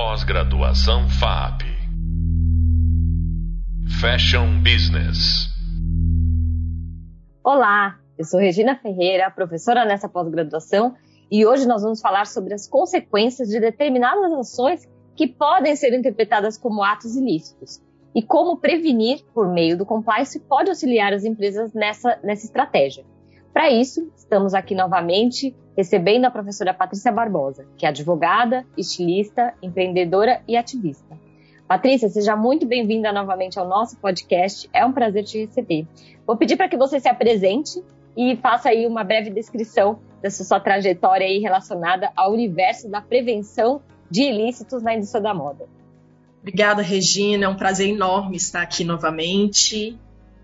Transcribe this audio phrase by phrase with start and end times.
[0.00, 1.62] Pós-graduação FAP.
[4.00, 5.48] Fashion Business.
[7.42, 10.94] Olá, eu sou Regina Ferreira, professora nessa pós-graduação,
[11.28, 16.56] e hoje nós vamos falar sobre as consequências de determinadas ações que podem ser interpretadas
[16.56, 17.82] como atos ilícitos
[18.14, 23.04] e como prevenir, por meio do compliance, pode auxiliar as empresas nessa, nessa estratégia.
[23.52, 30.42] Para isso, estamos aqui novamente recebendo a professora Patrícia Barbosa, que é advogada, estilista, empreendedora
[30.48, 31.16] e ativista.
[31.68, 34.68] Patrícia, seja muito bem-vinda novamente ao nosso podcast.
[34.72, 35.86] É um prazer te receber.
[36.26, 37.80] Vou pedir para que você se apresente
[38.16, 43.80] e faça aí uma breve descrição dessa sua trajetória aí relacionada ao universo da prevenção
[44.10, 45.68] de ilícitos na indústria da moda.
[46.40, 47.44] Obrigada, Regina.
[47.44, 49.96] É um prazer enorme estar aqui novamente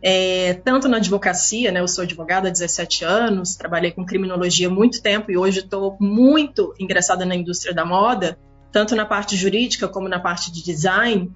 [0.07, 4.71] é, tanto na advocacia, né, eu sou advogada há 17 anos, trabalhei com criminologia há
[4.71, 8.39] muito tempo e hoje estou muito ingressada na indústria da moda,
[8.71, 11.33] tanto na parte jurídica como na parte de design,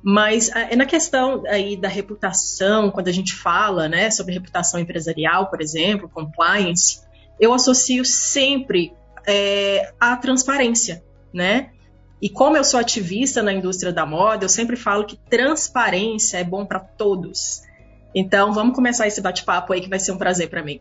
[0.00, 5.50] mas é na questão aí da reputação, quando a gente fala né, sobre reputação empresarial,
[5.50, 7.00] por exemplo, compliance,
[7.40, 8.92] eu associo sempre
[9.26, 11.02] é, à transparência,
[11.34, 11.70] né?
[12.22, 16.44] E como eu sou ativista na indústria da moda, eu sempre falo que transparência é
[16.44, 17.65] bom para todos.
[18.18, 20.80] Então, vamos começar esse bate-papo aí que vai ser um prazer para mim.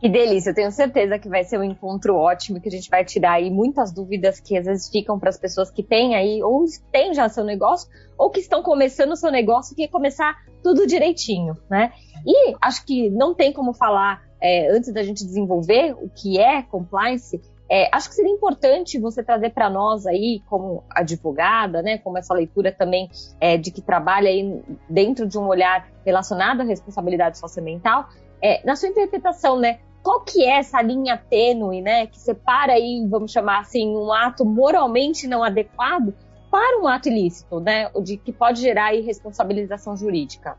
[0.00, 3.04] Que delícia, eu tenho certeza que vai ser um encontro ótimo, que a gente vai
[3.04, 6.64] tirar aí muitas dúvidas que às vezes ficam para as pessoas que têm aí, ou
[6.90, 10.86] têm já seu negócio, ou que estão começando o seu negócio, que é começar tudo
[10.86, 11.92] direitinho, né?
[12.24, 16.62] E acho que não tem como falar, é, antes da gente desenvolver o que é
[16.62, 22.16] compliance, é, acho que seria importante você trazer para nós aí, como advogada, né, como
[22.16, 23.10] essa leitura também
[23.40, 28.08] é, de que trabalha aí dentro de um olhar relacionado à responsabilidade socioambiental,
[28.42, 33.06] é, na sua interpretação, né, qual que é essa linha tênue, né, que separa aí,
[33.08, 36.14] vamos chamar assim, um ato moralmente não adequado
[36.50, 40.56] para um ato ilícito, né, de que pode gerar aí responsabilização jurídica?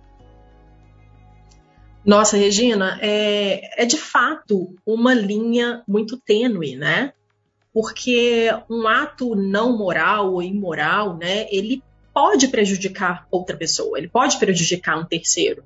[2.06, 7.14] Nossa, Regina, é, é de fato uma linha muito tênue, né?
[7.74, 11.84] Porque um ato não moral ou imoral, né, ele
[12.14, 15.64] pode prejudicar outra pessoa, ele pode prejudicar um terceiro.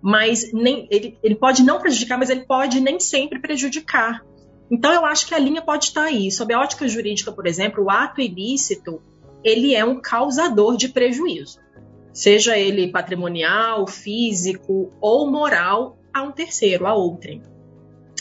[0.00, 4.24] Mas nem, ele, ele pode não prejudicar, mas ele pode nem sempre prejudicar.
[4.70, 6.30] Então eu acho que a linha pode estar aí.
[6.30, 9.02] Sob a ótica jurídica, por exemplo, o ato ilícito,
[9.42, 11.63] ele é um causador de prejuízo
[12.14, 17.42] seja ele patrimonial, físico ou moral, a um terceiro, a outrem.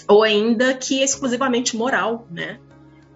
[0.10, 2.60] Ou ainda que exclusivamente moral, né?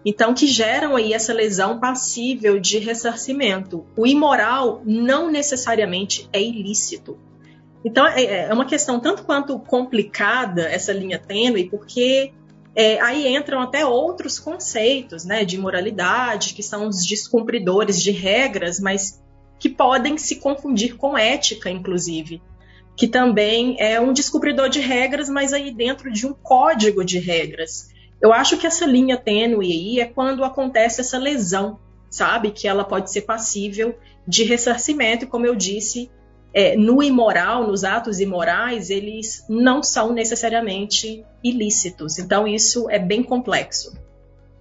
[0.06, 3.86] Então, que geram aí essa lesão passível de ressarcimento.
[3.98, 7.18] O imoral não necessariamente é ilícito.
[7.84, 12.32] Então, é, é uma questão tanto quanto complicada essa linha tênue, porque
[12.76, 18.80] é, aí entram até outros conceitos né, de moralidade, que são os descumpridores de regras,
[18.80, 19.22] mas
[19.60, 22.42] que podem se confundir com ética, inclusive,
[22.96, 27.90] que também é um descobridor de regras, mas aí dentro de um código de regras.
[28.22, 31.80] Eu acho que essa linha tênue aí é quando acontece essa lesão,
[32.10, 32.52] sabe?
[32.52, 33.96] Que ela pode ser passível
[34.28, 36.10] de ressarcimento, e como eu disse,
[36.54, 42.18] é, no imoral, nos atos imorais, eles não são necessariamente ilícitos.
[42.18, 43.96] Então, isso é bem complexo.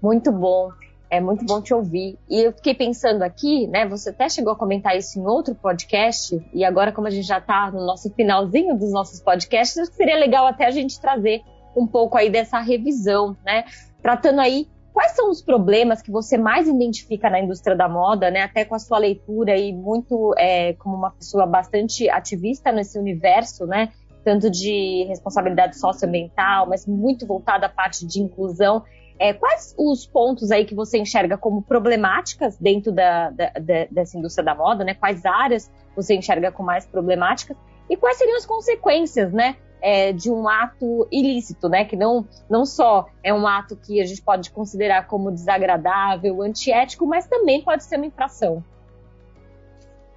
[0.02, 0.70] Muito bom.
[1.16, 2.18] É muito bom te ouvir.
[2.28, 3.86] E eu fiquei pensando aqui, né?
[3.88, 7.38] Você até chegou a comentar isso em outro podcast, e agora, como a gente já
[7.38, 11.42] está no nosso finalzinho dos nossos podcasts, acho que seria legal até a gente trazer
[11.76, 13.64] um pouco aí dessa revisão, né?
[14.02, 18.42] Tratando aí quais são os problemas que você mais identifica na indústria da moda, né?
[18.42, 23.66] Até com a sua leitura aí, muito é, como uma pessoa bastante ativista nesse universo,
[23.66, 23.92] né?
[24.24, 28.84] Tanto de responsabilidade socioambiental, mas muito voltada à parte de inclusão.
[29.18, 34.18] É, quais os pontos aí que você enxerga como problemáticas dentro da, da, da, dessa
[34.18, 34.94] indústria da moda, né?
[34.94, 37.56] Quais áreas você enxerga com mais problemáticas
[37.88, 39.56] e quais seriam as consequências, né?
[39.80, 41.84] É, de um ato ilícito, né?
[41.84, 47.06] Que não, não só é um ato que a gente pode considerar como desagradável, antiético,
[47.06, 48.62] mas também pode ser uma infração.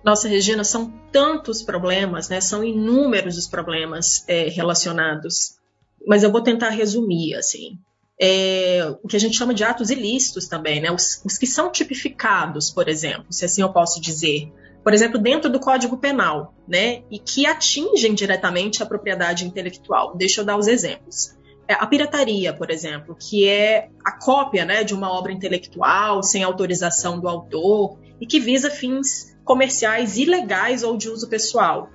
[0.03, 2.41] Nossa, Regina, são tantos problemas, né?
[2.41, 5.57] São inúmeros os problemas é, relacionados.
[6.05, 7.77] Mas eu vou tentar resumir, assim
[8.19, 10.91] é, o que a gente chama de atos ilícitos também, né?
[10.91, 14.51] Os, os, que são tipificados, por exemplo, se assim eu posso dizer,
[14.83, 17.03] por exemplo, dentro do Código Penal, né?
[17.09, 20.17] E que atingem diretamente a propriedade intelectual.
[20.17, 21.37] Deixa eu dar os exemplos.
[21.65, 26.43] É, a pirataria, por exemplo, que é a cópia né, de uma obra intelectual sem
[26.43, 31.89] autorização do autor e que visa fins comerciais ilegais ou de uso pessoal.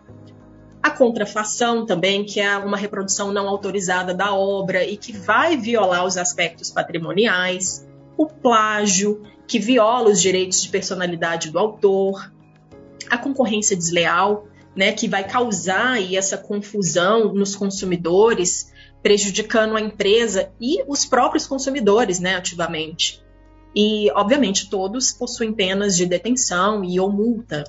[0.84, 6.04] A contrafação também, que é uma reprodução não autorizada da obra e que vai violar
[6.04, 7.88] os aspectos patrimoniais.
[8.19, 12.31] o plágio, que viola os direitos de personalidade do autor,
[13.08, 14.46] a concorrência desleal,
[14.76, 18.70] né, que vai causar aí essa confusão nos consumidores,
[19.02, 23.25] prejudicando a empresa e os próprios consumidores, né, ativamente.
[23.75, 27.64] E, obviamente, todos possuem penas de detenção e ou multa.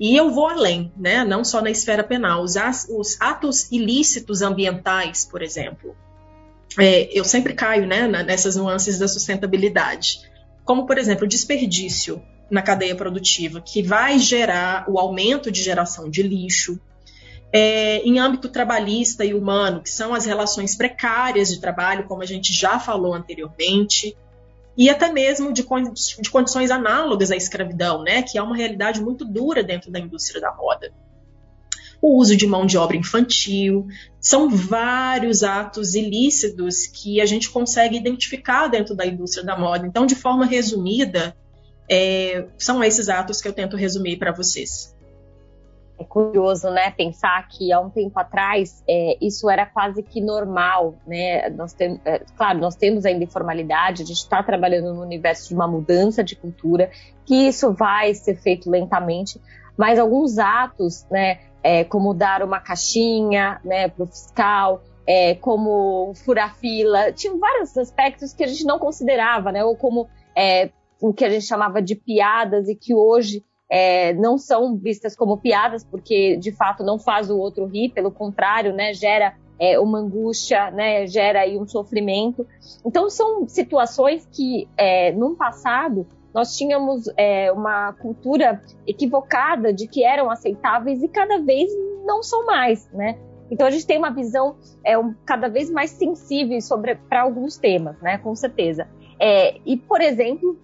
[0.00, 2.54] E eu vou além, né, não só na esfera penal, os,
[2.88, 5.94] os atos ilícitos ambientais, por exemplo.
[6.78, 10.20] É, eu sempre caio né, nessas nuances da sustentabilidade,
[10.64, 16.08] como, por exemplo, o desperdício na cadeia produtiva, que vai gerar o aumento de geração
[16.08, 16.80] de lixo.
[17.52, 22.26] É, em âmbito trabalhista e humano, que são as relações precárias de trabalho, como a
[22.26, 24.16] gente já falou anteriormente,
[24.80, 29.26] e até mesmo de, de condições análogas à escravidão, né, que é uma realidade muito
[29.26, 30.90] dura dentro da indústria da moda
[32.02, 33.86] o uso de mão de obra infantil.
[34.18, 39.86] São vários atos ilícitos que a gente consegue identificar dentro da indústria da moda.
[39.86, 41.36] Então, de forma resumida,
[41.90, 44.96] é, são esses atos que eu tento resumir para vocês.
[46.00, 50.94] É curioso, né, pensar que há um tempo atrás é, isso era quase que normal,
[51.06, 51.50] né?
[51.50, 55.54] Nós tem, é, claro, nós temos ainda informalidade, a gente está trabalhando no universo de
[55.54, 56.90] uma mudança de cultura,
[57.26, 59.38] que isso vai ser feito lentamente,
[59.76, 66.14] mas alguns atos, né, é, como dar uma caixinha, né, para o fiscal, é, como
[66.24, 71.12] furar fila, tinha vários aspectos que a gente não considerava, né, ou como é, o
[71.12, 75.84] que a gente chamava de piadas e que hoje é, não são vistas como piadas,
[75.84, 80.70] porque de fato não faz o outro rir, pelo contrário, né, gera é, uma angústia,
[80.72, 82.44] né, gera aí um sofrimento.
[82.84, 90.04] Então são situações que, é, no passado, nós tínhamos é, uma cultura equivocada de que
[90.04, 91.70] eram aceitáveis e cada vez
[92.04, 93.18] não são mais, né?
[93.50, 97.56] Então a gente tem uma visão é, um, cada vez mais sensível sobre para alguns
[97.56, 98.18] temas, né?
[98.18, 98.88] Com certeza.
[99.18, 100.56] É, e por exemplo,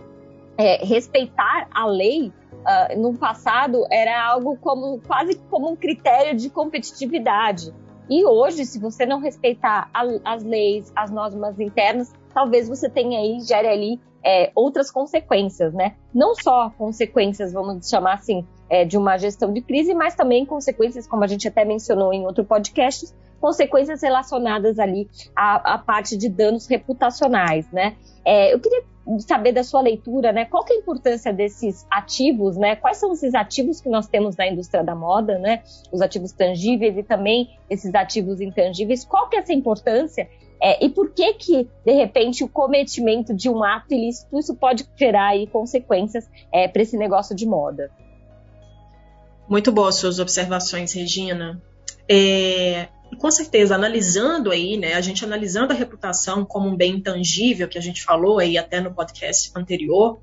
[0.56, 2.32] é, respeitar a lei
[2.66, 7.72] uh, no passado era algo como quase como um critério de competitividade.
[8.08, 13.18] E hoje, se você não respeitar a, as leis, as normas internas, talvez você tenha
[13.18, 15.94] aí, gere ali é, outras consequências, né?
[16.14, 21.06] Não só consequências, vamos chamar assim, é, de uma gestão de crise, mas também consequências,
[21.06, 26.28] como a gente até mencionou em outro podcast, consequências relacionadas ali à, à parte de
[26.28, 27.96] danos reputacionais, né?
[28.24, 28.82] É, eu queria
[29.20, 30.44] saber da sua leitura, né?
[30.44, 32.76] Qual que é a importância desses ativos, né?
[32.76, 35.62] Quais são esses ativos que nós temos na indústria da moda, né?
[35.92, 39.04] Os ativos tangíveis e também esses ativos intangíveis.
[39.04, 40.28] Qual que é essa importância?
[40.60, 44.86] É, e por que que, de repente, o cometimento de um ato ilícito, isso pode
[44.96, 47.90] gerar aí consequências é, para esse negócio de moda?
[49.48, 51.60] Muito boas suas observações, Regina.
[52.08, 57.68] É, com certeza, analisando aí, né, a gente analisando a reputação como um bem intangível,
[57.68, 60.20] que a gente falou aí até no podcast anterior,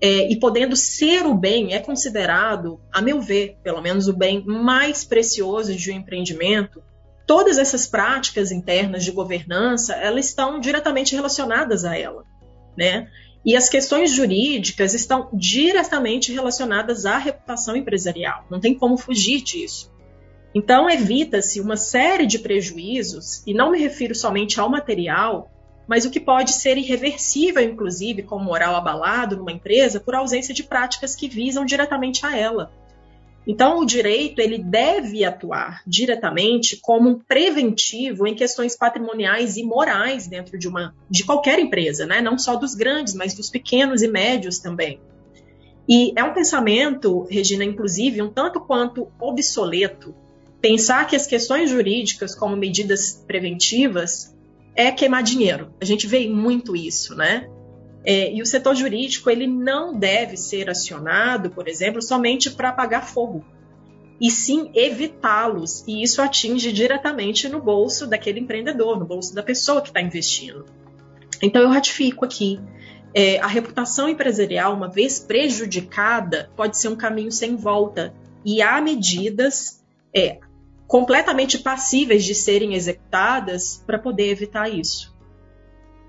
[0.00, 4.44] é, e podendo ser o bem, é considerado, a meu ver, pelo menos o bem
[4.44, 6.82] mais precioso de um empreendimento,
[7.26, 12.24] todas essas práticas internas de governança, elas estão diretamente relacionadas a ela,
[12.76, 13.08] né?
[13.44, 18.44] E as questões jurídicas estão diretamente relacionadas à reputação empresarial.
[18.50, 19.91] Não tem como fugir disso.
[20.54, 25.50] Então, evita-se uma série de prejuízos, e não me refiro somente ao material,
[25.86, 30.62] mas o que pode ser irreversível, inclusive, com moral abalado numa empresa, por ausência de
[30.62, 32.70] práticas que visam diretamente a ela.
[33.46, 40.28] Então, o direito ele deve atuar diretamente como um preventivo em questões patrimoniais e morais
[40.28, 42.20] dentro de uma de qualquer empresa, né?
[42.20, 45.00] não só dos grandes, mas dos pequenos e médios também.
[45.88, 50.14] E é um pensamento, Regina, inclusive, um tanto quanto obsoleto,
[50.62, 54.34] pensar que as questões jurídicas como medidas preventivas
[54.74, 55.74] é queimar dinheiro.
[55.80, 57.50] A gente vê muito isso, né?
[58.04, 63.06] É, e o setor jurídico ele não deve ser acionado, por exemplo, somente para apagar
[63.06, 63.44] fogo,
[64.20, 65.84] e sim evitá-los.
[65.86, 70.64] E isso atinge diretamente no bolso daquele empreendedor, no bolso da pessoa que está investindo.
[71.42, 72.60] Então eu ratifico aqui.
[73.14, 78.14] É, a reputação empresarial, uma vez prejudicada, pode ser um caminho sem volta.
[78.44, 79.82] E há medidas
[80.14, 80.38] é,
[80.92, 85.16] completamente passíveis de serem executadas para poder evitar isso.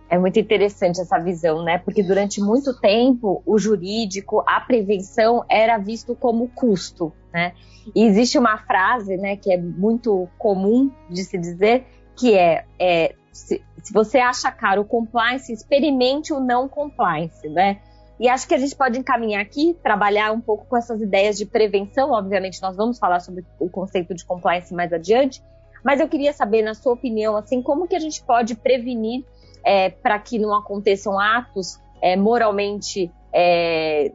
[0.10, 1.78] É muito interessante essa visão, né?
[1.78, 7.54] Porque durante muito tempo o jurídico, a prevenção era visto como custo, né?
[7.96, 11.86] E existe uma frase, né, que é muito comum de se dizer,
[12.18, 17.80] que é, é se, se você acha caro o compliance, experimente o não compliance, né?
[18.24, 21.46] E acho que a gente pode encaminhar aqui, trabalhar um pouco com essas ideias de
[21.46, 22.12] prevenção.
[22.12, 25.44] Obviamente, nós vamos falar sobre o conceito de compliance mais adiante,
[25.84, 29.26] mas eu queria saber, na sua opinião, assim, como que a gente pode prevenir
[29.62, 34.14] é, para que não aconteçam atos é, moralmente é,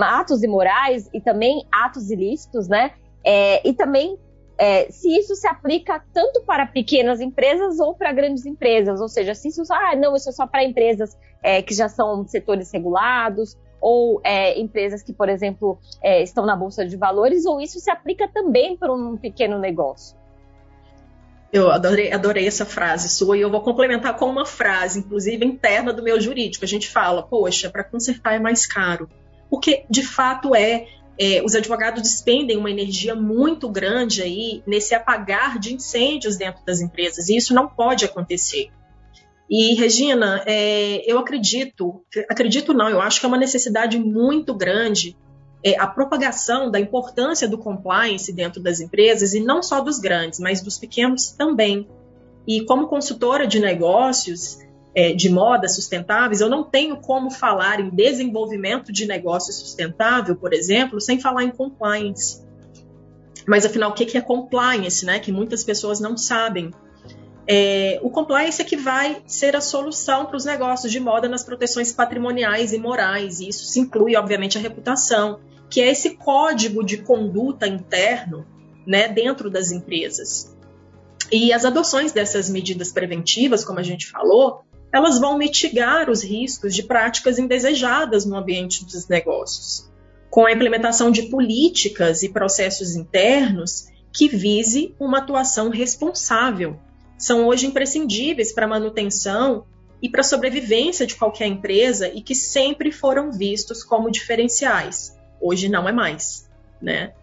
[0.00, 2.92] atos imorais e também atos ilícitos, né?
[3.24, 4.16] É, e também
[4.58, 9.34] é, se isso se aplica tanto para pequenas empresas ou para grandes empresas, ou seja,
[9.34, 13.56] se isso, ah, não, isso é só para empresas é, que já são setores regulados,
[13.80, 17.90] ou é, empresas que, por exemplo, é, estão na Bolsa de Valores, ou isso se
[17.90, 20.16] aplica também para um pequeno negócio?
[21.52, 25.92] Eu adorei, adorei essa frase sua e eu vou complementar com uma frase, inclusive interna
[25.92, 26.64] do meu jurídico.
[26.64, 29.08] A gente fala, poxa, para consertar é mais caro.
[29.50, 30.86] Porque, de fato, é
[31.18, 36.80] é, os advogados despendem uma energia muito grande aí nesse apagar de incêndios dentro das
[36.80, 38.70] empresas, e isso não pode acontecer.
[39.48, 45.16] E, Regina, é, eu acredito, acredito não, eu acho que é uma necessidade muito grande
[45.64, 50.38] é, a propagação da importância do compliance dentro das empresas, e não só dos grandes,
[50.38, 51.88] mas dos pequenos também.
[52.46, 54.58] E como consultora de negócios,
[54.94, 60.52] é, de moda sustentáveis, eu não tenho como falar em desenvolvimento de negócio sustentável, por
[60.52, 62.44] exemplo, sem falar em compliance.
[63.46, 65.18] Mas afinal, o que é compliance, né?
[65.18, 66.70] Que muitas pessoas não sabem.
[67.46, 71.44] É, o compliance é que vai ser a solução para os negócios de moda nas
[71.44, 76.82] proteções patrimoniais e morais, e isso se inclui, obviamente, a reputação, que é esse código
[76.82, 78.46] de conduta interno
[78.86, 80.56] né, dentro das empresas.
[81.30, 86.72] E as adoções dessas medidas preventivas, como a gente falou, elas vão mitigar os riscos
[86.72, 89.90] de práticas indesejadas no ambiente dos negócios,
[90.30, 96.78] com a implementação de políticas e processos internos que vise uma atuação responsável.
[97.18, 99.66] São hoje imprescindíveis para a manutenção
[100.00, 105.18] e para a sobrevivência de qualquer empresa e que sempre foram vistos como diferenciais.
[105.40, 106.48] Hoje não é mais,
[106.80, 107.14] né?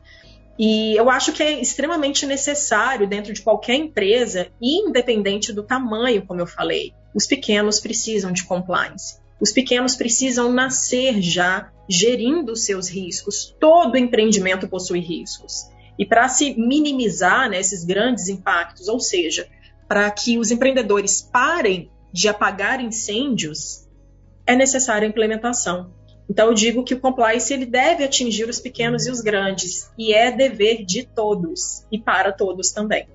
[0.64, 6.40] E eu acho que é extremamente necessário dentro de qualquer empresa, independente do tamanho, como
[6.40, 9.20] eu falei, os pequenos precisam de compliance.
[9.40, 13.56] Os pequenos precisam nascer já gerindo seus riscos.
[13.60, 15.68] Todo empreendimento possui riscos.
[15.98, 19.50] E para se minimizar né, esses grandes impactos, ou seja,
[19.88, 23.88] para que os empreendedores parem de apagar incêndios,
[24.46, 25.92] é necessária a implementação.
[26.32, 30.14] Então eu digo que o compliance ele deve atingir os pequenos e os grandes e
[30.14, 33.06] é dever de todos e para todos também.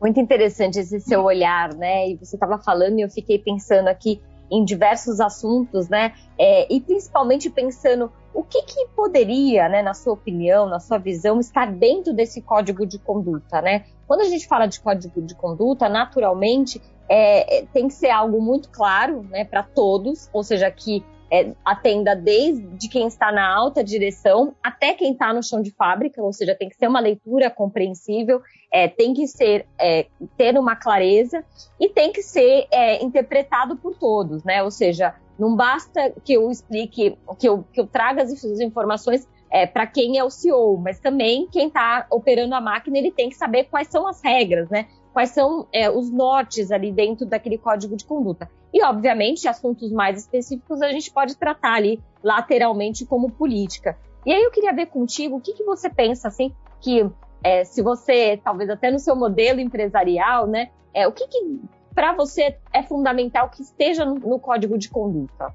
[0.00, 2.08] Muito interessante esse seu olhar, né?
[2.08, 6.14] E você estava falando e eu fiquei pensando aqui em diversos assuntos, né?
[6.36, 11.38] É, e principalmente pensando o que, que poderia, né, na sua opinião, na sua visão,
[11.38, 13.84] estar dentro desse código de conduta, né?
[14.04, 18.42] Quando a gente fala de código de conduta, naturalmente é, é tem que ser algo
[18.42, 23.82] muito claro, né, para todos, ou seja, que é, atenda desde quem está na alta
[23.82, 27.50] direção até quem está no chão de fábrica, ou seja, tem que ser uma leitura
[27.50, 28.40] compreensível,
[28.72, 30.06] é, tem que ser é,
[30.36, 31.44] ter uma clareza
[31.80, 34.62] e tem que ser é, interpretado por todos, né?
[34.62, 39.66] Ou seja, não basta que eu explique, que eu, que eu traga as informações é,
[39.66, 43.36] para quem é o CEO, mas também quem está operando a máquina ele tem que
[43.36, 44.86] saber quais são as regras, né?
[45.16, 48.50] Quais são é, os nortes ali dentro daquele código de conduta.
[48.70, 53.96] E, obviamente, assuntos mais específicos a gente pode tratar ali lateralmente como política.
[54.26, 57.10] E aí eu queria ver contigo o que, que você pensa, assim, que
[57.42, 61.60] é, se você, talvez até no seu modelo empresarial, né, é, o que, que
[61.94, 65.54] para você é fundamental que esteja no, no código de conduta?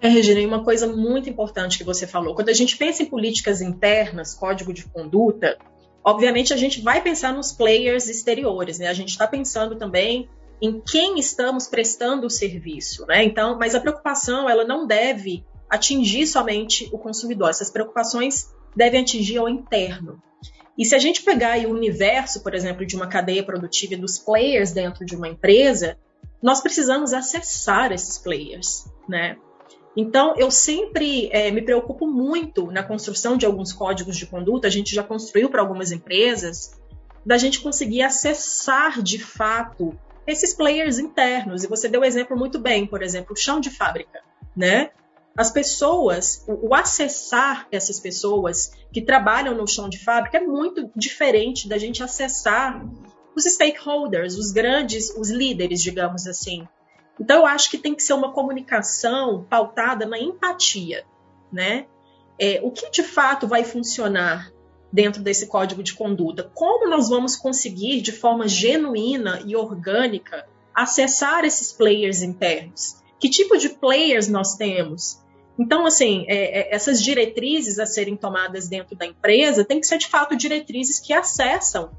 [0.00, 2.34] É, Regina, uma coisa muito importante que você falou.
[2.34, 5.58] Quando a gente pensa em políticas internas, código de conduta,
[6.04, 8.88] obviamente a gente vai pensar nos players exteriores, né?
[8.88, 10.28] A gente está pensando também
[10.60, 13.24] em quem estamos prestando o serviço, né?
[13.24, 17.50] Então, mas a preocupação ela não deve atingir somente o consumidor.
[17.50, 20.22] Essas preocupações devem atingir ao interno.
[20.76, 24.18] E se a gente pegar o universo, por exemplo, de uma cadeia produtiva e dos
[24.18, 25.98] players dentro de uma empresa,
[26.42, 29.36] nós precisamos acessar esses players, né?
[29.96, 34.70] Então, eu sempre é, me preocupo muito na construção de alguns códigos de conduta, a
[34.70, 36.80] gente já construiu para algumas empresas,
[37.24, 41.64] da gente conseguir acessar de fato esses players internos.
[41.64, 44.22] E você deu um exemplo muito bem, por exemplo, o chão de fábrica,
[44.56, 44.90] né?
[45.36, 50.90] As pessoas, o, o acessar essas pessoas que trabalham no chão de fábrica é muito
[50.96, 52.84] diferente da gente acessar
[53.36, 56.66] os stakeholders, os grandes, os líderes, digamos assim.
[57.20, 61.04] Então, eu acho que tem que ser uma comunicação pautada na empatia,
[61.52, 61.86] né?
[62.38, 64.50] É, o que de fato vai funcionar
[64.92, 66.50] dentro desse código de conduta.
[66.54, 72.96] Como nós vamos conseguir, de forma genuína e orgânica, acessar esses players internos?
[73.18, 75.20] Que tipo de players nós temos?
[75.58, 79.98] Então, assim, é, é, essas diretrizes a serem tomadas dentro da empresa têm que ser,
[79.98, 81.90] de fato, diretrizes que acessam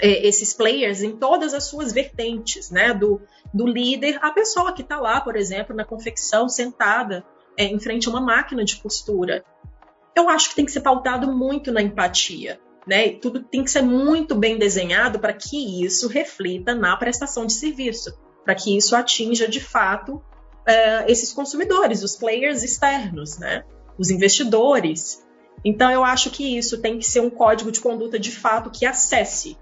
[0.00, 2.92] é, esses players em todas as suas vertentes, né?
[2.92, 3.20] Do,
[3.52, 7.24] do líder à pessoa que está lá, por exemplo, na confecção, sentada
[7.56, 9.44] é, em frente a uma máquina de costura.
[10.14, 12.60] Eu acho que tem que ser pautado muito na empatia.
[12.86, 13.10] Né?
[13.10, 18.18] Tudo tem que ser muito bem desenhado para que isso reflita na prestação de serviço,
[18.44, 20.22] para que isso atinja de fato
[20.66, 23.64] é, esses consumidores, os players externos, né?
[23.98, 25.24] os investidores.
[25.64, 28.84] Então, eu acho que isso tem que ser um código de conduta de fato que
[28.84, 29.56] acesse,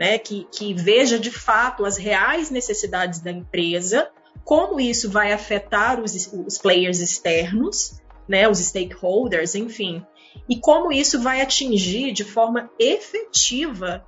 [0.00, 0.16] né?
[0.16, 4.10] que, que veja de fato as reais necessidades da empresa,
[4.42, 8.48] como isso vai afetar os, os players externos, né?
[8.48, 10.02] os stakeholders, enfim,
[10.48, 14.06] e como isso vai atingir de forma efetiva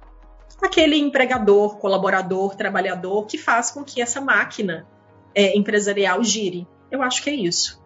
[0.62, 4.86] aquele empregador, colaborador, trabalhador que faz com que essa máquina
[5.34, 6.66] é, empresarial gire.
[6.90, 7.82] Eu acho que é isso.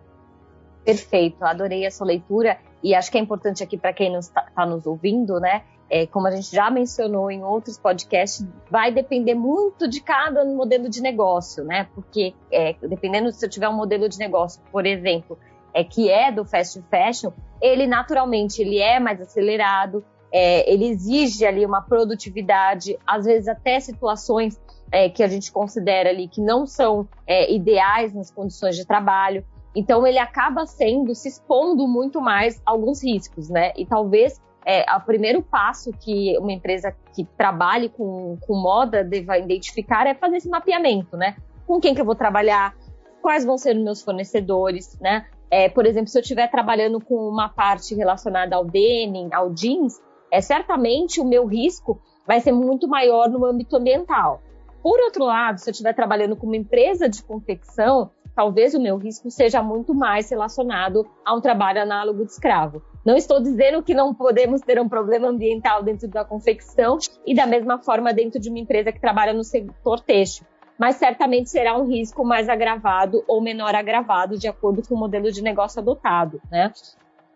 [0.84, 4.64] Perfeito, adorei a sua leitura e acho que é importante aqui para quem está tá
[4.64, 5.64] nos ouvindo, né?
[5.88, 10.88] É, como a gente já mencionou em outros podcasts, vai depender muito de cada modelo
[10.88, 11.88] de negócio, né?
[11.94, 15.38] Porque é, dependendo se eu tiver um modelo de negócio, por exemplo,
[15.72, 21.46] é, que é do fast fashion, ele naturalmente ele é mais acelerado, é, ele exige
[21.46, 26.66] ali uma produtividade, às vezes até situações é, que a gente considera ali que não
[26.66, 29.44] são é, ideais nas condições de trabalho.
[29.74, 33.72] Então ele acaba sendo, se expondo muito mais a alguns riscos, né?
[33.76, 39.38] E talvez é, o primeiro passo que uma empresa que trabalhe com, com moda deva
[39.38, 41.36] identificar é fazer esse mapeamento, né?
[41.64, 42.74] Com quem que eu vou trabalhar,
[43.22, 45.26] quais vão ser os meus fornecedores, né?
[45.48, 50.00] É, por exemplo, se eu estiver trabalhando com uma parte relacionada ao denim, ao jeans,
[50.32, 54.42] é, certamente o meu risco vai ser muito maior no âmbito ambiental.
[54.82, 58.98] Por outro lado, se eu estiver trabalhando com uma empresa de confecção, talvez o meu
[58.98, 62.82] risco seja muito mais relacionado a um trabalho análogo de escravo.
[63.04, 67.46] Não estou dizendo que não podemos ter um problema ambiental dentro da confecção e da
[67.46, 70.46] mesma forma dentro de uma empresa que trabalha no setor têxtil
[70.78, 75.32] mas certamente será um risco mais agravado ou menor agravado de acordo com o modelo
[75.32, 76.70] de negócio adotado, né?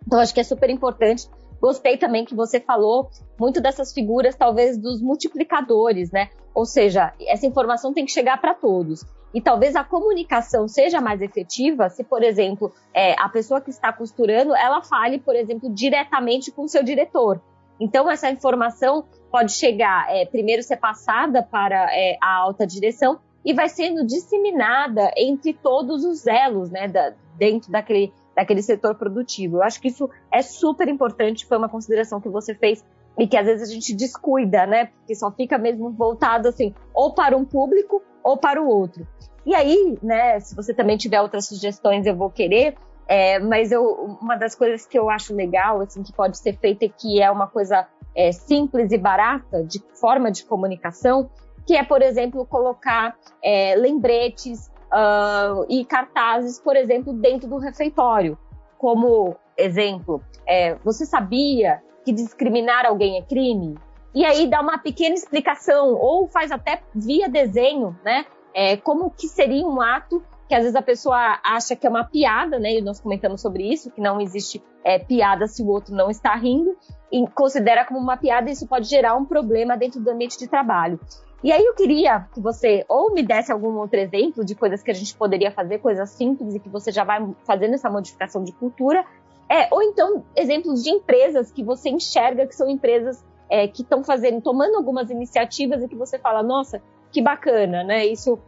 [0.07, 1.27] Então acho que é super importante.
[1.61, 6.29] Gostei também que você falou muito dessas figuras, talvez dos multiplicadores, né?
[6.55, 9.05] Ou seja, essa informação tem que chegar para todos.
[9.33, 13.93] E talvez a comunicação seja mais efetiva se, por exemplo, é, a pessoa que está
[13.93, 17.41] costurando, ela fale, por exemplo, diretamente com o seu diretor.
[17.79, 23.55] Então, essa informação pode chegar, é, primeiro ser passada para é, a alta direção e
[23.55, 29.59] vai sendo disseminada entre todos os elos, né, da, dentro daquele, daquele setor produtivo.
[29.59, 32.85] Eu acho que isso é super importante, foi uma consideração que você fez
[33.19, 37.15] e que às vezes a gente descuida, né, porque só fica mesmo voltado assim, ou
[37.15, 39.07] para um público ou para o outro.
[39.45, 42.75] E aí, né, se você também tiver outras sugestões, eu vou querer.
[43.09, 46.85] É, mas eu, uma das coisas que eu acho legal, assim, que pode ser feita
[46.85, 51.29] e que é uma coisa é, simples e barata de forma de comunicação,
[51.67, 58.39] que é, por exemplo, colocar é, lembretes uh, e cartazes, por exemplo, dentro do refeitório.
[58.79, 63.77] Como exemplo, é, você sabia que discriminar alguém é crime?
[64.15, 68.27] E aí dá uma pequena explicação, ou faz até via desenho, né?
[68.53, 72.03] É, como que seria um ato que às vezes a pessoa acha que é uma
[72.03, 72.75] piada, né?
[72.75, 76.35] E nós comentamos sobre isso, que não existe é, piada se o outro não está
[76.35, 76.77] rindo,
[77.13, 80.49] e considera como uma piada, e isso pode gerar um problema dentro do ambiente de
[80.49, 80.99] trabalho.
[81.43, 84.91] E aí eu queria que você ou me desse algum outro exemplo de coisas que
[84.91, 88.51] a gente poderia fazer, coisas simples e que você já vai fazendo essa modificação de
[88.51, 89.05] cultura,
[89.49, 94.05] é, ou então exemplos de empresas que você enxerga que são empresas é, que estão
[94.05, 98.07] fazendo, tomando algumas iniciativas e que você fala, nossa, que bacana, né?
[98.07, 98.39] Isso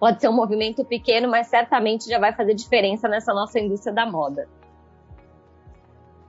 [0.00, 4.04] pode ser um movimento pequeno, mas certamente já vai fazer diferença nessa nossa indústria da
[4.04, 4.48] moda.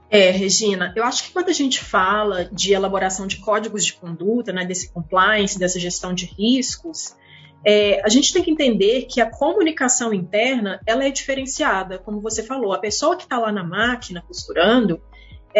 [0.08, 4.52] É, Regina, eu acho que quando a gente fala de elaboração de códigos de conduta,
[4.52, 7.16] né, desse compliance, dessa gestão de riscos,
[7.66, 12.44] é, a gente tem que entender que a comunicação interna ela é diferenciada, como você
[12.44, 15.02] falou, a pessoa que está lá na máquina costurando,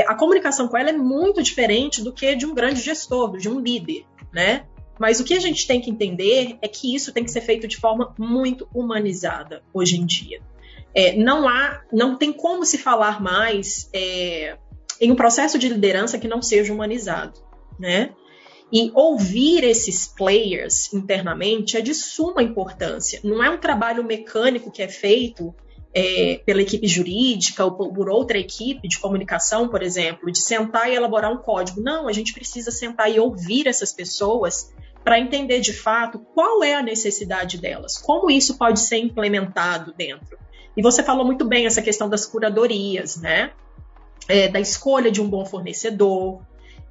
[0.02, 3.61] a comunicação com ela é muito diferente do que de um grande gestor, de um
[3.61, 4.66] líder, né?
[4.98, 7.66] Mas o que a gente tem que entender é que isso tem que ser feito
[7.66, 10.40] de forma muito humanizada hoje em dia
[10.94, 14.57] é, não há, não tem como se falar mais é,
[15.00, 17.40] em um processo de liderança que não seja humanizado,
[17.78, 18.12] né?
[18.72, 23.20] E ouvir esses players internamente é de suma importância.
[23.22, 25.54] Não é um trabalho mecânico que é feito
[25.94, 30.94] é, pela equipe jurídica ou por outra equipe de comunicação, por exemplo, de sentar e
[30.94, 31.80] elaborar um código.
[31.80, 34.72] Não, a gente precisa sentar e ouvir essas pessoas
[35.04, 40.38] para entender de fato qual é a necessidade delas, como isso pode ser implementado dentro.
[40.76, 43.52] E você falou muito bem essa questão das curadorias, né?
[44.26, 46.40] É, da escolha de um bom fornecedor,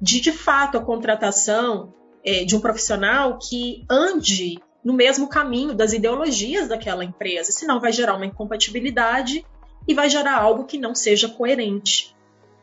[0.00, 1.92] de de fato a contratação
[2.24, 7.92] é, de um profissional que ande no mesmo caminho das ideologias daquela empresa, senão vai
[7.92, 9.44] gerar uma incompatibilidade
[9.88, 12.14] e vai gerar algo que não seja coerente.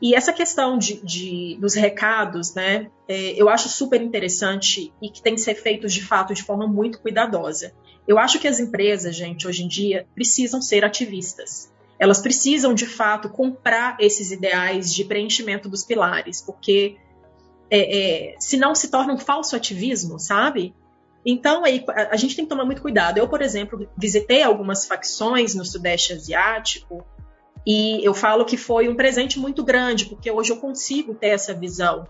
[0.01, 5.21] E essa questão de, de dos recados, né, é, eu acho super interessante e que
[5.21, 7.73] tem que ser feito de fato de forma muito cuidadosa.
[8.07, 11.71] Eu acho que as empresas, gente, hoje em dia, precisam ser ativistas.
[11.99, 16.97] Elas precisam, de fato, comprar esses ideais de preenchimento dos pilares, porque
[17.69, 20.73] é, é, se torna um falso ativismo, sabe?
[21.25, 23.17] Então, aí, a gente tem que tomar muito cuidado.
[23.17, 27.05] Eu, por exemplo, visitei algumas facções no Sudeste Asiático
[27.65, 31.53] e eu falo que foi um presente muito grande, porque hoje eu consigo ter essa
[31.53, 32.07] visão.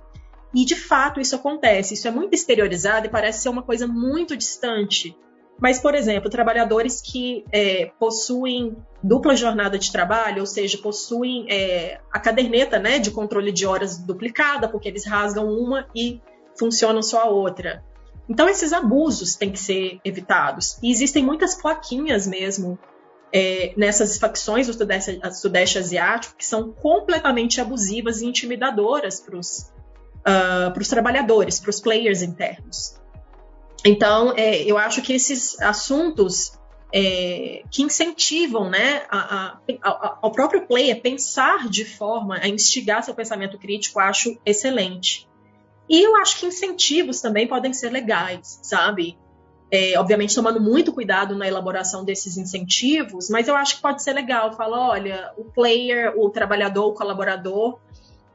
[0.54, 1.93] E, de fato, isso acontece.
[1.93, 5.15] Isso é muito exteriorizado e parece ser uma coisa muito distante.
[5.60, 12.00] Mas, por exemplo, trabalhadores que é, possuem dupla jornada de trabalho, ou seja, possuem é,
[12.12, 16.19] a caderneta né, de controle de horas duplicada, porque eles rasgam uma e
[16.58, 17.84] funcionam só a outra.
[18.32, 20.78] Então, esses abusos têm que ser evitados.
[20.82, 22.80] E existem muitas plaquinhas mesmo
[23.34, 29.74] é, nessas facções do sudeste, sudeste, asiático que são completamente abusivas e intimidadoras para os
[30.22, 32.96] uh, trabalhadores, para os players internos.
[33.84, 36.54] Então, é, eu acho que esses assuntos
[36.94, 43.04] é, que incentivam né, a, a, a, ao próprio player pensar de forma a instigar
[43.04, 45.30] seu pensamento crítico, acho excelente.
[45.91, 49.17] E eu acho que incentivos também podem ser legais, sabe?
[49.69, 54.13] É, obviamente tomando muito cuidado na elaboração desses incentivos, mas eu acho que pode ser
[54.13, 54.54] legal.
[54.56, 57.77] Fala, olha, o player, o trabalhador, o colaborador,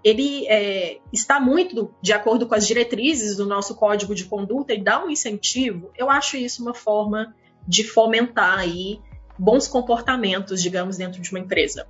[0.05, 4.83] ele é, está muito de acordo com as diretrizes do nosso código de conduta e
[4.83, 5.91] dá um incentivo.
[5.97, 7.35] Eu acho isso uma forma
[7.67, 9.01] de fomentar aí
[9.39, 11.89] bons comportamentos, digamos, dentro de uma empresa.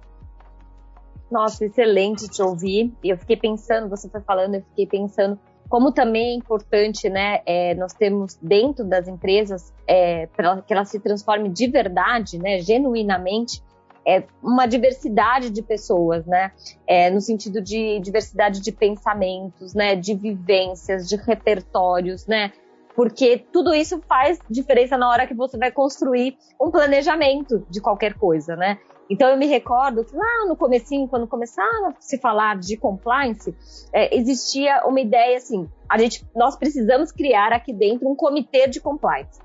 [1.29, 2.95] Nossa, excelente te ouvir.
[3.03, 5.37] Eu fiquei pensando, você foi falando, eu fiquei pensando
[5.69, 10.85] como também é importante, né, é, nós temos dentro das empresas, é, para que ela
[10.85, 13.63] se transforme de verdade, né, genuinamente,
[14.07, 16.53] é, uma diversidade de pessoas, né,
[16.87, 22.53] é, no sentido de diversidade de pensamentos, né, de vivências, de repertórios, né,
[22.95, 28.15] porque tudo isso faz diferença na hora que você vai construir um planejamento de qualquer
[28.15, 28.79] coisa, né?
[29.09, 33.55] Então eu me recordo que lá no comecinho, quando começaram a se falar de compliance,
[33.93, 38.81] é, existia uma ideia assim, a gente, nós precisamos criar aqui dentro um comitê de
[38.81, 39.41] compliance.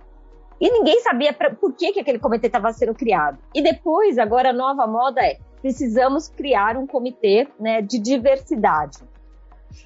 [0.60, 3.40] E ninguém sabia pra, por que, que aquele comitê estava sendo criado.
[3.54, 9.00] E depois, agora a nova moda é, precisamos criar um comitê né, de diversidade.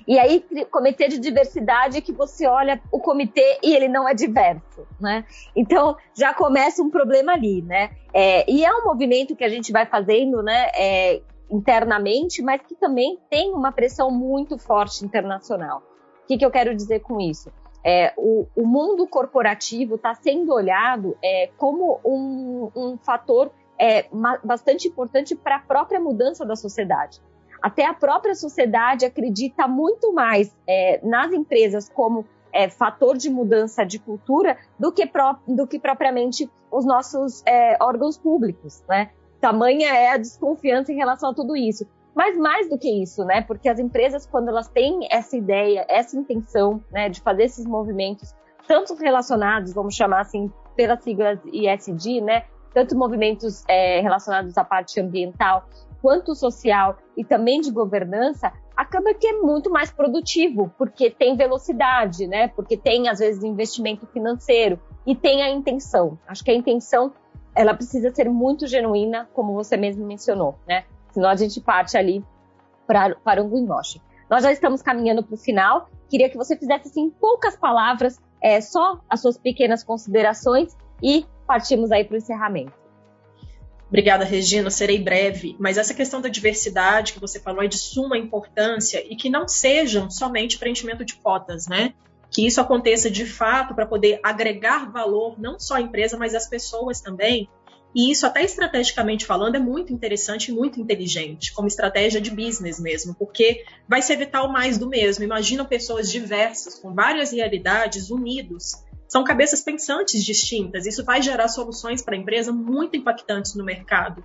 [0.07, 4.87] E aí, comitê de diversidade que você olha o comitê e ele não é diverso,
[4.99, 5.25] né?
[5.55, 7.91] Então, já começa um problema ali, né?
[8.13, 10.69] É, e é um movimento que a gente vai fazendo, né?
[10.75, 15.83] É, internamente, mas que também tem uma pressão muito forte internacional.
[16.23, 17.51] O que, que eu quero dizer com isso?
[17.83, 24.07] É, o, o, mundo corporativo está sendo olhado é, como um, um fator é,
[24.43, 27.21] bastante importante para a própria mudança da sociedade
[27.65, 32.23] até a própria sociedade acredita muito mais é, nas empresas como
[32.53, 37.75] é, fator de mudança de cultura do que, pró do que propriamente os nossos é,
[37.81, 39.09] órgãos públicos, né?
[39.41, 41.87] Tamanha é a desconfiança em relação a tudo isso.
[42.13, 43.41] Mas mais do que isso, né?
[43.41, 48.35] Porque as empresas, quando elas têm essa ideia, essa intenção, né, de fazer esses movimentos,
[48.67, 52.43] tanto relacionados, vamos chamar assim, pelas siglas ISD, né?
[52.75, 55.65] Tanto movimentos é, relacionados à parte ambiental,
[56.05, 62.27] quanto social e também de governança, acaba que é muito mais produtivo, porque tem velocidade,
[62.27, 62.47] né?
[62.49, 66.19] Porque tem, às vezes, investimento financeiro e tem a intenção.
[66.27, 67.11] Acho que a intenção,
[67.55, 70.83] ela precisa ser muito genuína, como você mesmo mencionou, né?
[71.09, 72.23] Senão a gente parte ali
[72.85, 73.99] para, para um greenwashing.
[74.29, 75.89] Nós já estamos caminhando para o final.
[76.07, 81.25] Queria que você fizesse, assim, em poucas palavras, é, só as suas pequenas considerações e
[81.47, 82.84] partimos aí para o encerramento.
[83.87, 88.17] Obrigada, Regina, serei breve, mas essa questão da diversidade que você falou é de suma
[88.17, 91.93] importância e que não sejam somente preenchimento de cotas, né?
[92.31, 96.47] Que isso aconteça de fato para poder agregar valor não só à empresa, mas às
[96.47, 97.47] pessoas também.
[97.95, 102.77] E isso, até estrategicamente falando, é muito interessante e muito inteligente, como estratégia de business
[102.77, 105.23] mesmo, porque vai se evitar o mais do mesmo.
[105.23, 110.85] Imagina pessoas diversas, com várias realidades, unidos, são cabeças pensantes distintas.
[110.85, 114.23] Isso vai gerar soluções para a empresa muito impactantes no mercado.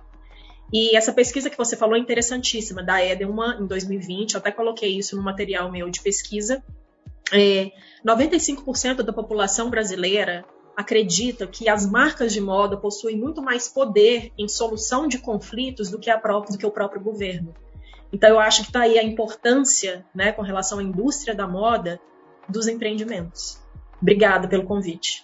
[0.73, 4.97] E essa pesquisa que você falou é interessantíssima, da Edelman, em 2020, eu até coloquei
[4.97, 6.63] isso no material meu de pesquisa.
[7.33, 7.71] É,
[8.05, 14.47] 95% da população brasileira acredita que as marcas de moda possuem muito mais poder em
[14.47, 17.53] solução de conflitos do que, a própria, do que o próprio governo.
[18.13, 21.99] Então, eu acho que está aí a importância, né, com relação à indústria da moda,
[22.47, 23.61] dos empreendimentos.
[24.01, 25.23] Obrigada pelo convite.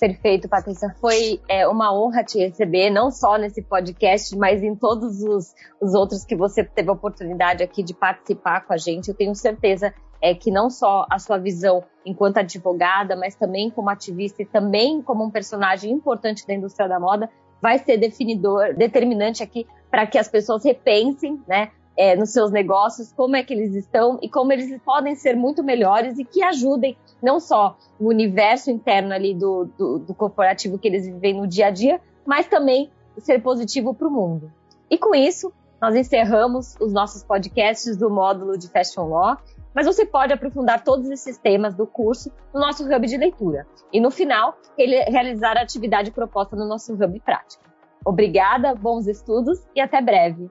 [0.00, 0.94] Perfeito, Patrícia.
[1.00, 5.94] Foi é, uma honra te receber, não só nesse podcast, mas em todos os, os,
[5.94, 9.08] outros que você teve a oportunidade aqui de participar com a gente.
[9.08, 13.88] Eu tenho certeza é, que não só a sua visão enquanto advogada, mas também como
[13.88, 17.30] ativista e também como um personagem importante da indústria da moda,
[17.62, 23.12] vai ser definidor, determinante aqui para que as pessoas repensem, né, é, nos seus negócios,
[23.12, 26.96] como é que eles estão e como eles podem ser muito melhores e que ajudem
[27.22, 31.66] não só o universo interno ali do, do, do corporativo que eles vivem no dia
[31.66, 34.52] a dia, mas também ser positivo para o mundo.
[34.90, 39.36] E com isso, nós encerramos os nossos podcasts do módulo de Fashion Law,
[39.74, 43.66] mas você pode aprofundar todos esses temas do curso no nosso hub de leitura.
[43.92, 47.64] E no final, ele realizar a atividade proposta no nosso hub prático.
[48.04, 50.50] Obrigada, bons estudos e até breve.